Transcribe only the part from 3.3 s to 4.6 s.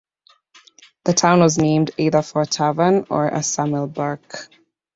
Samuel Burke.